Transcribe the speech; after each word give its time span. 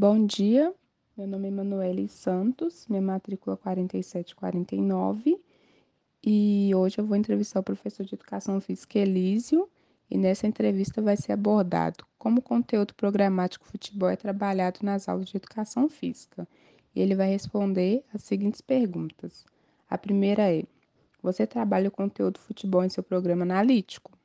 Bom 0.00 0.26
dia, 0.26 0.72
meu 1.16 1.26
nome 1.26 1.46
é 1.46 1.50
Emanuele 1.50 2.06
Santos, 2.06 2.86
minha 2.88 3.02
matrícula 3.02 3.56
4749 3.56 5.36
e 6.24 6.70
hoje 6.72 7.00
eu 7.00 7.04
vou 7.04 7.16
entrevistar 7.16 7.58
o 7.58 7.64
professor 7.64 8.06
de 8.06 8.14
Educação 8.14 8.60
Física 8.60 8.96
Elísio 8.96 9.68
e 10.08 10.16
nessa 10.16 10.46
entrevista 10.46 11.02
vai 11.02 11.16
ser 11.16 11.32
abordado 11.32 12.06
como 12.16 12.38
o 12.38 12.42
conteúdo 12.42 12.94
programático 12.94 13.66
futebol 13.66 14.08
é 14.08 14.14
trabalhado 14.14 14.78
nas 14.84 15.08
aulas 15.08 15.30
de 15.30 15.36
Educação 15.36 15.88
Física. 15.88 16.46
E 16.94 17.00
ele 17.00 17.16
vai 17.16 17.30
responder 17.30 18.04
as 18.14 18.22
seguintes 18.22 18.60
perguntas. 18.60 19.44
A 19.90 19.98
primeira 19.98 20.48
é, 20.48 20.62
você 21.20 21.44
trabalha 21.44 21.88
o 21.88 21.90
conteúdo 21.90 22.38
futebol 22.38 22.84
em 22.84 22.88
seu 22.88 23.02
programa 23.02 23.42
analítico? 23.42 24.16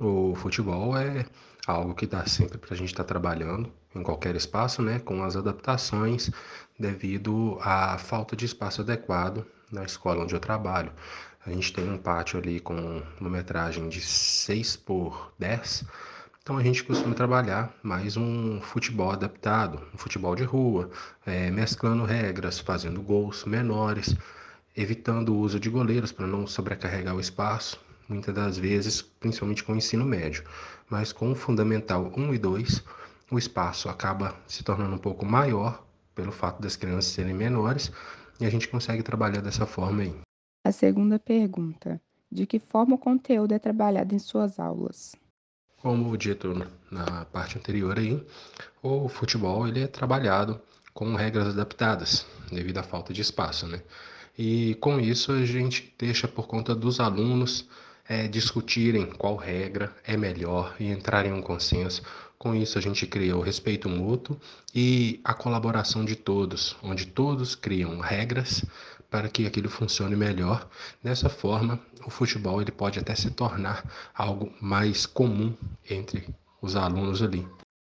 O 0.00 0.34
futebol 0.34 0.96
é 0.96 1.26
algo 1.66 1.94
que 1.94 2.06
dá 2.06 2.24
sempre 2.24 2.56
para 2.56 2.72
a 2.72 2.76
gente 2.76 2.88
estar 2.88 3.04
tá 3.04 3.08
trabalhando 3.08 3.70
em 3.94 4.02
qualquer 4.02 4.34
espaço, 4.34 4.80
né, 4.80 4.98
com 4.98 5.22
as 5.22 5.36
adaptações 5.36 6.30
devido 6.78 7.58
à 7.60 7.98
falta 7.98 8.34
de 8.34 8.46
espaço 8.46 8.80
adequado 8.80 9.44
na 9.70 9.84
escola 9.84 10.22
onde 10.22 10.34
eu 10.34 10.40
trabalho. 10.40 10.90
A 11.44 11.50
gente 11.50 11.70
tem 11.72 11.90
um 11.90 11.98
pátio 11.98 12.38
ali 12.38 12.60
com 12.60 13.02
uma 13.20 13.28
metragem 13.28 13.90
de 13.90 14.00
6 14.00 14.76
por 14.76 15.32
10, 15.38 15.84
então 16.42 16.56
a 16.56 16.62
gente 16.62 16.82
costuma 16.82 17.14
trabalhar 17.14 17.70
mais 17.82 18.16
um 18.16 18.62
futebol 18.62 19.10
adaptado, 19.10 19.82
um 19.92 19.98
futebol 19.98 20.34
de 20.34 20.44
rua, 20.44 20.88
é, 21.26 21.50
mesclando 21.50 22.04
regras, 22.04 22.58
fazendo 22.58 23.02
gols 23.02 23.44
menores, 23.44 24.16
evitando 24.74 25.34
o 25.34 25.38
uso 25.38 25.60
de 25.60 25.68
goleiros 25.68 26.10
para 26.10 26.26
não 26.26 26.46
sobrecarregar 26.46 27.14
o 27.14 27.20
espaço 27.20 27.78
muitas 28.08 28.34
das 28.34 28.56
vezes, 28.56 29.02
principalmente 29.02 29.62
com 29.62 29.72
o 29.72 29.76
ensino 29.76 30.04
médio. 30.04 30.42
Mas 30.88 31.12
com 31.12 31.30
o 31.30 31.34
Fundamental 31.34 32.10
1 32.16 32.34
e 32.34 32.38
2, 32.38 32.84
o 33.30 33.38
espaço 33.38 33.88
acaba 33.88 34.34
se 34.46 34.64
tornando 34.64 34.94
um 34.94 34.98
pouco 34.98 35.26
maior 35.26 35.84
pelo 36.14 36.32
fato 36.32 36.60
das 36.60 36.76
crianças 36.76 37.12
serem 37.12 37.34
menores 37.34 37.92
e 38.40 38.46
a 38.46 38.50
gente 38.50 38.68
consegue 38.68 39.02
trabalhar 39.02 39.40
dessa 39.40 39.66
forma 39.66 40.02
aí. 40.02 40.14
A 40.64 40.72
segunda 40.72 41.18
pergunta: 41.18 42.00
de 42.30 42.46
que 42.46 42.58
forma 42.58 42.94
o 42.94 42.98
conteúdo 42.98 43.52
é 43.52 43.58
trabalhado 43.58 44.14
em 44.14 44.18
suas 44.18 44.58
aulas? 44.58 45.14
Como 45.76 46.16
dito 46.16 46.66
na 46.90 47.24
parte 47.26 47.56
anterior 47.56 47.98
aí, 47.98 48.20
o 48.82 49.08
futebol 49.08 49.68
ele 49.68 49.82
é 49.82 49.86
trabalhado 49.86 50.60
com 50.92 51.14
regras 51.14 51.48
adaptadas 51.48 52.26
devido 52.50 52.78
à 52.78 52.82
falta 52.82 53.12
de 53.12 53.20
espaço, 53.20 53.66
né? 53.68 53.80
E 54.36 54.74
com 54.76 54.98
isso 54.98 55.32
a 55.32 55.44
gente 55.44 55.94
deixa 55.98 56.26
por 56.26 56.46
conta 56.46 56.74
dos 56.74 56.98
alunos 56.98 57.68
é, 58.08 58.26
discutirem 58.26 59.06
qual 59.06 59.36
regra 59.36 59.94
é 60.04 60.16
melhor 60.16 60.74
e 60.80 60.90
entrarem 60.90 61.30
em 61.30 61.34
um 61.34 61.42
consenso. 61.42 62.02
Com 62.38 62.54
isso, 62.54 62.78
a 62.78 62.80
gente 62.80 63.06
cria 63.06 63.36
o 63.36 63.40
respeito 63.40 63.88
mútuo 63.88 64.38
e 64.74 65.20
a 65.24 65.34
colaboração 65.34 66.04
de 66.04 66.16
todos, 66.16 66.76
onde 66.82 67.06
todos 67.06 67.54
criam 67.54 67.98
regras 67.98 68.64
para 69.10 69.28
que 69.28 69.46
aquilo 69.46 69.68
funcione 69.68 70.16
melhor. 70.16 70.68
Dessa 71.02 71.28
forma, 71.28 71.80
o 72.06 72.10
futebol 72.10 72.62
ele 72.62 72.70
pode 72.70 72.98
até 72.98 73.14
se 73.14 73.30
tornar 73.30 73.84
algo 74.14 74.52
mais 74.60 75.04
comum 75.04 75.54
entre 75.88 76.28
os 76.62 76.76
alunos 76.76 77.22
ali. 77.22 77.46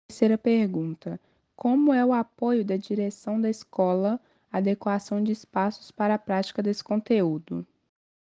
Terceira 0.09 0.39
pergunta: 0.39 1.21
Como 1.55 1.93
é 1.93 2.05
o 2.05 2.13
apoio 2.13 2.65
da 2.65 2.77
direção 2.77 3.41
da 3.41 3.51
escola 3.51 4.19
à 4.51 4.59
adequação 4.59 5.23
de 5.23 5.33
espaços 5.33 5.91
para 5.91 6.15
a 6.15 6.19
prática 6.19 6.63
desse 6.63 6.83
conteúdo? 6.83 7.67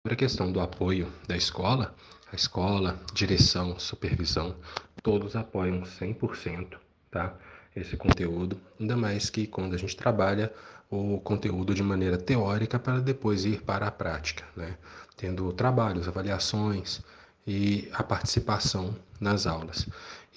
Sobre 0.02 0.14
a 0.14 0.18
questão 0.18 0.50
do 0.50 0.62
apoio 0.62 1.12
da 1.28 1.36
escola, 1.36 1.94
a 2.32 2.36
escola, 2.36 2.98
direção, 3.14 3.78
supervisão, 3.78 4.56
todos 5.04 5.36
apoiam 5.36 5.82
100%, 5.82 6.78
tá? 7.12 7.36
Esse 7.76 7.98
conteúdo, 7.98 8.58
ainda 8.80 8.96
mais 8.96 9.30
que 9.30 9.46
quando 9.46 9.74
a 9.74 9.78
gente 9.78 9.98
trabalha 9.98 10.54
o 10.90 11.20
conteúdo 11.20 11.76
de 11.76 11.84
maneira 11.84 12.18
teórica 12.18 12.80
para 12.80 13.02
depois 13.02 13.44
ir 13.44 13.62
para 13.62 13.88
a 13.88 13.92
prática, 13.92 14.46
né? 14.56 14.78
Tendo 15.18 15.52
trabalhos, 15.52 16.08
avaliações 16.08 17.02
e 17.46 17.90
a 17.92 18.02
participação 18.02 18.96
nas 19.20 19.46
aulas. 19.46 19.86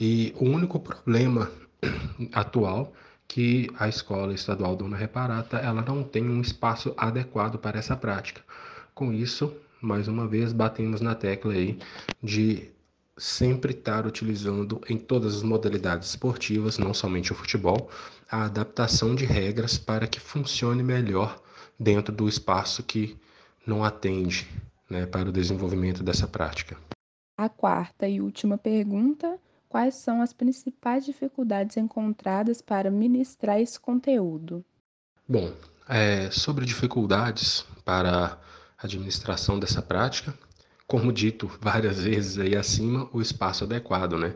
E 0.00 0.34
o 0.40 0.44
único 0.44 0.80
problema 0.80 1.48
atual 2.34 2.92
que 3.28 3.70
a 3.78 3.88
escola 3.88 4.34
estadual 4.34 4.74
Dona 4.74 4.96
Reparata 4.96 5.58
ela 5.58 5.82
não 5.82 6.02
tem 6.02 6.28
um 6.28 6.40
espaço 6.40 6.92
adequado 6.96 7.58
para 7.58 7.78
essa 7.78 7.96
prática. 7.96 8.42
Com 8.94 9.12
isso, 9.12 9.54
mais 9.80 10.06
uma 10.08 10.26
vez, 10.28 10.52
batemos 10.52 11.00
na 11.00 11.14
tecla 11.14 11.52
aí 11.52 11.78
de 12.22 12.70
sempre 13.16 13.72
estar 13.72 14.06
utilizando 14.06 14.80
em 14.88 14.98
todas 14.98 15.36
as 15.36 15.42
modalidades 15.42 16.10
esportivas, 16.10 16.78
não 16.78 16.92
somente 16.92 17.32
o 17.32 17.34
futebol, 17.34 17.90
a 18.30 18.44
adaptação 18.44 19.14
de 19.14 19.24
regras 19.24 19.78
para 19.78 20.06
que 20.06 20.20
funcione 20.20 20.82
melhor 20.82 21.40
dentro 21.78 22.14
do 22.14 22.28
espaço 22.28 22.82
que 22.82 23.18
não 23.66 23.84
atende 23.84 24.48
né, 24.88 25.06
para 25.06 25.28
o 25.28 25.32
desenvolvimento 25.32 26.02
dessa 26.02 26.26
prática. 26.26 26.76
A 27.36 27.48
quarta 27.48 28.08
e 28.08 28.20
última 28.20 28.58
pergunta: 28.58 29.38
quais 29.68 29.96
são 29.96 30.20
as 30.20 30.32
principais 30.32 31.04
dificuldades 31.04 31.76
encontradas 31.76 32.60
para 32.60 32.90
ministrar 32.90 33.60
esse 33.60 33.80
conteúdo? 33.80 34.64
Bom, 35.28 35.52
é, 35.88 36.30
sobre 36.30 36.64
dificuldades 36.64 37.64
para 37.84 38.38
administração 38.82 39.58
dessa 39.58 39.82
prática. 39.82 40.34
Como 40.86 41.12
dito 41.12 41.50
várias 41.60 42.00
vezes 42.04 42.38
aí 42.38 42.56
acima, 42.56 43.08
o 43.12 43.20
espaço 43.20 43.64
adequado, 43.64 44.18
né? 44.18 44.34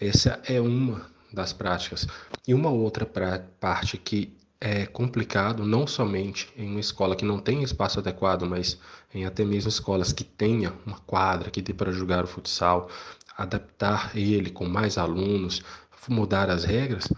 Essa 0.00 0.40
é 0.44 0.60
uma 0.60 1.06
das 1.32 1.52
práticas. 1.52 2.06
E 2.46 2.54
uma 2.54 2.70
outra 2.70 3.06
parte 3.06 3.98
que 3.98 4.36
é 4.60 4.84
complicado, 4.84 5.64
não 5.64 5.86
somente 5.86 6.52
em 6.54 6.68
uma 6.68 6.80
escola 6.80 7.16
que 7.16 7.24
não 7.24 7.38
tem 7.38 7.62
espaço 7.62 7.98
adequado, 7.98 8.42
mas 8.42 8.78
em 9.14 9.24
até 9.24 9.42
mesmo 9.44 9.70
escolas 9.70 10.12
que 10.12 10.22
tenha 10.22 10.74
uma 10.84 10.98
quadra 10.98 11.50
que 11.50 11.62
dê 11.62 11.72
para 11.72 11.90
jogar 11.92 12.24
o 12.24 12.26
futsal, 12.26 12.90
adaptar 13.36 14.14
ele 14.14 14.50
com 14.50 14.66
mais 14.66 14.98
alunos, 14.98 15.62
mudar 16.08 16.50
as 16.50 16.64
regras, 16.64 17.08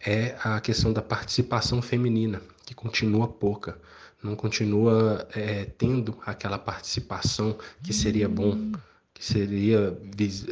é 0.00 0.36
a 0.42 0.60
questão 0.60 0.92
da 0.92 1.02
participação 1.02 1.80
feminina, 1.80 2.40
que 2.66 2.74
continua 2.74 3.28
pouca 3.28 3.78
não 4.22 4.34
continua 4.34 5.26
é, 5.34 5.64
tendo 5.64 6.18
aquela 6.26 6.58
participação 6.58 7.56
que 7.82 7.92
seria 7.92 8.28
bom, 8.28 8.72
que 9.14 9.24
seria 9.24 9.96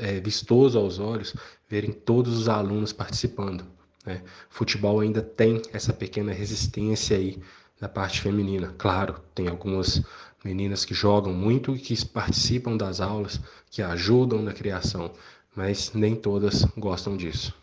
é, 0.00 0.20
vistoso 0.20 0.78
aos 0.78 0.98
olhos 0.98 1.34
verem 1.68 1.92
todos 1.92 2.38
os 2.38 2.48
alunos 2.48 2.92
participando. 2.92 3.64
Né? 4.04 4.22
Futebol 4.48 5.00
ainda 5.00 5.20
tem 5.20 5.60
essa 5.72 5.92
pequena 5.92 6.32
resistência 6.32 7.16
aí 7.16 7.42
da 7.80 7.88
parte 7.88 8.20
feminina. 8.20 8.74
Claro, 8.78 9.20
tem 9.34 9.48
algumas 9.48 10.02
meninas 10.44 10.84
que 10.84 10.94
jogam 10.94 11.32
muito 11.32 11.74
e 11.74 11.78
que 11.78 12.06
participam 12.06 12.76
das 12.76 13.00
aulas, 13.00 13.40
que 13.70 13.82
ajudam 13.82 14.40
na 14.42 14.52
criação, 14.52 15.10
mas 15.54 15.92
nem 15.92 16.14
todas 16.14 16.64
gostam 16.76 17.16
disso. 17.16 17.54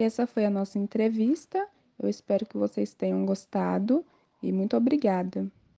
Essa 0.00 0.26
foi 0.26 0.46
a 0.46 0.50
nossa 0.50 0.78
entrevista. 0.78 1.66
Eu 2.00 2.08
espero 2.08 2.46
que 2.46 2.56
vocês 2.56 2.94
tenham 2.94 3.26
gostado 3.26 4.04
e 4.42 4.52
muito 4.52 4.76
obrigada. 4.76 5.50